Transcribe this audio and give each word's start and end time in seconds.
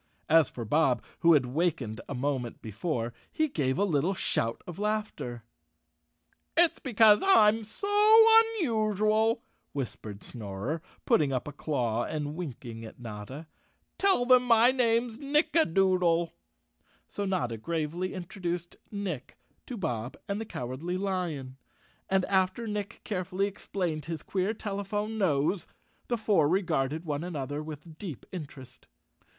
As 0.29 0.49
for 0.49 0.65
Bob, 0.65 1.03
who 1.19 1.33
had 1.33 1.45
wakened 1.45 2.01
a 2.09 2.15
moment 2.15 2.59
before, 2.59 3.13
he 3.31 3.47
gave 3.47 3.77
a 3.77 3.83
little 3.83 4.15
shout 4.15 4.63
of 4.65 4.79
laughter. 4.79 5.43
"It's 6.57 6.79
because 6.79 7.21
I'm 7.21 7.63
so 7.63 8.25
unusual," 8.57 9.43
whispered 9.73 10.23
Snorer, 10.23 10.81
162 11.05 11.05
Chapter 11.05 11.05
Twelve 11.05 11.05
putting 11.05 11.31
up 11.31 11.47
a 11.47 11.51
claw 11.55 12.03
and 12.05 12.35
winking 12.35 12.83
at 12.83 12.99
Notta. 12.99 13.45
"Tell 13.99 14.25
them 14.25 14.41
my 14.41 14.71
name's 14.71 15.19
Nickadoodle." 15.19 16.31
So 17.07 17.25
Notta 17.25 17.57
gravely 17.57 18.15
introduced 18.15 18.77
Nick 18.89 19.37
to 19.67 19.77
Bob 19.77 20.17
and 20.27 20.41
the 20.41 20.45
Cowardly 20.45 20.97
Lion 20.97 21.57
and, 22.09 22.25
after 22.25 22.65
Nick 22.65 23.01
carefully 23.03 23.45
explained 23.45 24.05
his 24.05 24.23
queer 24.23 24.55
telephone 24.55 25.19
nose, 25.19 25.67
the 26.07 26.17
four 26.17 26.49
regarded 26.49 27.05
one 27.05 27.23
another 27.23 27.61
with 27.61 27.99
deep 27.99 28.25
interest. 28.31 28.87